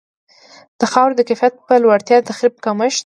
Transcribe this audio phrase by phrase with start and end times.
[0.79, 2.99] د خاورې د کیفیت په لوړتیا، د تخریب په کمښت.